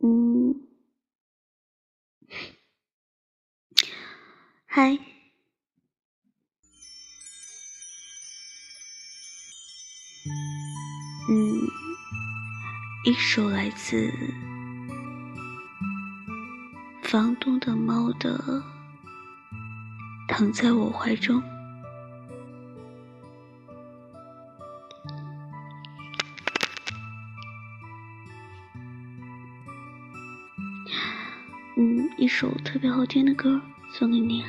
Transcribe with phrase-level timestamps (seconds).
[0.00, 0.54] 嗯
[4.66, 4.96] 嗨。
[11.30, 11.60] 嗯
[13.04, 14.12] 一首来自
[17.02, 18.62] 房东的猫的
[20.28, 21.57] 躺在我怀中。
[31.76, 33.60] 嗯，一首特别好听的歌
[33.92, 34.44] 送给你。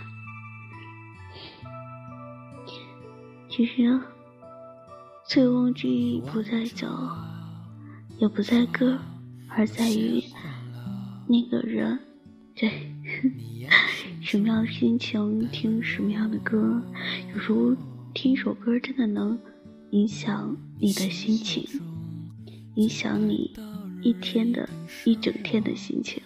[3.49, 3.99] 其实，
[5.27, 6.87] 醉翁之意不在酒，
[8.17, 8.97] 也不在歌，
[9.49, 10.23] 而在于
[11.27, 11.99] 那个人。
[12.55, 12.91] 对，
[14.21, 16.81] 什么样的心情听什么样的歌，
[17.33, 17.75] 有时候
[18.13, 19.37] 听一首歌真的能
[19.91, 21.65] 影响你的心情，
[22.75, 23.53] 影响你
[24.01, 24.69] 一天的
[25.05, 26.21] 一整天的心情，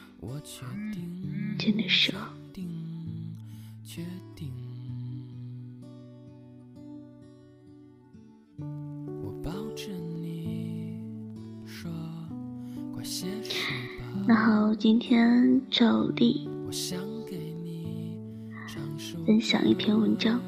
[1.57, 2.13] 真的是。
[14.25, 16.47] 那好，今天照例
[19.25, 20.39] 分享一篇文章，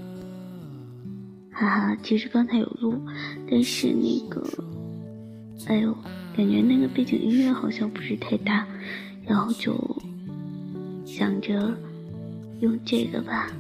[1.52, 3.00] 哈哈，其实刚才有录，
[3.50, 4.42] 但是那个，
[5.68, 5.94] 哎呦，
[6.36, 8.68] 感觉那个背景音乐好像不是太大，
[9.28, 9.76] 然后就
[11.06, 11.76] 想着
[12.62, 13.52] 用这个吧，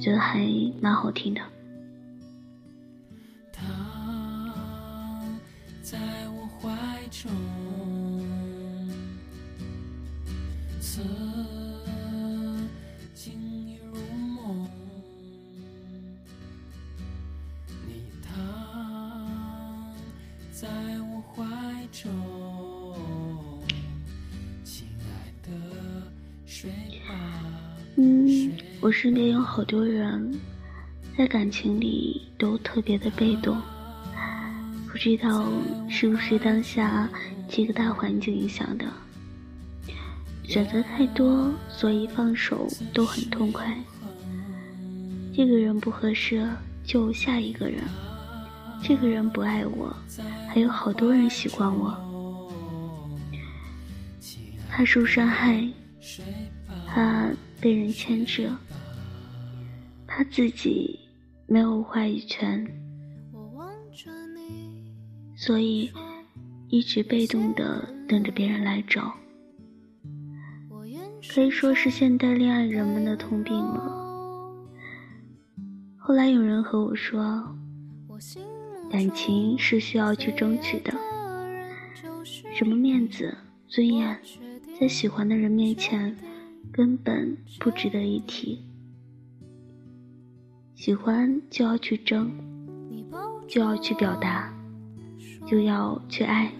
[0.00, 0.46] 觉得还
[0.80, 1.40] 蛮好听的。
[3.52, 3.62] 他
[5.82, 6.76] 在我怀
[7.10, 7.30] 中。
[10.80, 11.02] 此
[13.14, 14.68] 情已如梦。
[17.86, 19.94] 你躺
[20.52, 20.68] 在
[27.96, 30.34] 嗯，我身边有好多人，
[31.16, 33.60] 在感情里都特别的被动，
[34.90, 35.48] 不知道
[35.88, 37.08] 是不是当下
[37.48, 38.84] 这个大环境影响的。
[40.44, 43.76] 选择太多，所以放手都很痛快。
[45.36, 46.48] 这个人不合适，
[46.84, 47.82] 就下一个人。
[48.82, 49.94] 这个人不爱我，
[50.48, 51.94] 还有好多人喜欢我。
[54.70, 55.68] 怕受伤害，
[56.86, 57.30] 怕
[57.60, 58.50] 被人牵制，
[60.06, 60.98] 怕自己
[61.46, 62.66] 没有话语权，
[65.36, 65.90] 所以
[66.68, 69.14] 一直被动的等着别人来找。
[71.34, 74.06] 可以说是现代恋爱人们的通病了。
[75.96, 77.44] 后来有人和我说，
[78.90, 80.92] 感情是需要去争取的，
[82.54, 83.36] 什么面子、
[83.66, 84.18] 尊严，
[84.80, 86.16] 在喜欢的人面前
[86.70, 88.64] 根本不值得一提。
[90.76, 92.30] 喜欢就要去争，
[93.48, 94.54] 就要去表达，
[95.44, 96.52] 就要去爱，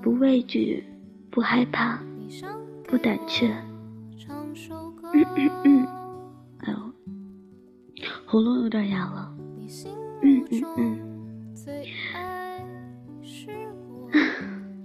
[0.00, 0.82] 不畏惧，
[1.30, 2.02] 不害怕。
[2.88, 3.48] 不胆怯。
[5.14, 5.86] 嗯嗯嗯，
[6.58, 6.78] 哎呦，
[8.26, 9.34] 喉咙有点哑了。
[10.22, 10.98] 嗯嗯嗯。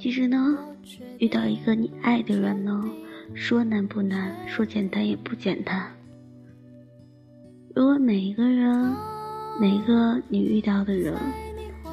[0.07, 0.57] 其实呢，
[1.19, 2.81] 遇到一个你爱的人呢，
[3.35, 5.91] 说难不难，说简单也不简单。
[7.75, 8.95] 如果每一个人，
[9.59, 11.13] 每一个你遇到的人，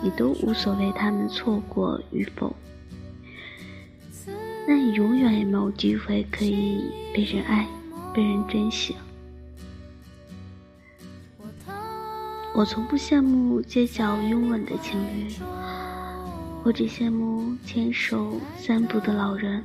[0.00, 2.54] 你都无所谓他们错过与否。
[4.68, 7.66] 那你永远也没有机会可以被人爱，
[8.14, 8.94] 被人珍惜。
[12.54, 15.28] 我从不羡慕街角拥吻的情侣，
[16.64, 19.62] 我只羡慕牵手散步的老人，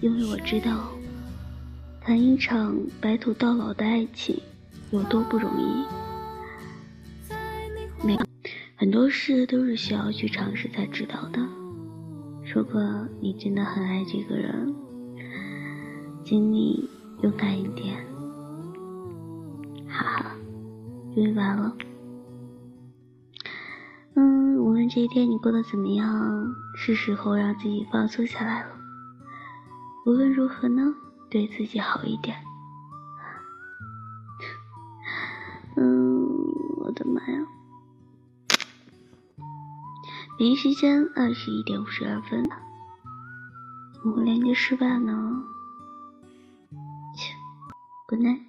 [0.00, 0.92] 因为我知道，
[2.00, 4.40] 谈一场白头到老的爱情
[4.92, 5.84] 有多不容易。
[8.06, 8.16] 每
[8.76, 11.40] 很多事都是需要去尝试才知道的。
[12.54, 12.80] 如果
[13.20, 14.72] 你真的很爱这个人，
[16.24, 16.88] 请你
[17.22, 17.96] 勇敢一点，
[19.88, 20.36] 哈哈，
[21.12, 21.76] 终于完了。
[24.88, 28.70] 这一天你过得怎么样，是时候让自己放松下来了。
[30.06, 30.94] 无论如何呢，
[31.28, 32.36] 对自己好一点。
[35.76, 36.26] 嗯，
[36.78, 37.46] 我的妈呀！
[40.38, 42.42] 北京时间二十一点五十二分，
[43.92, 45.44] 怎么连接失败呢？
[47.14, 47.34] 切
[48.06, 48.47] ，Good night。